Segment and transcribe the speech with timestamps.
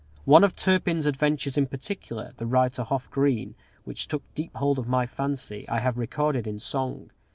[0.25, 3.53] One of Turpin's adventures in particular, the ride to Hough Green,
[3.83, 7.11] which took deep hold of my fancy, I have recorded in song.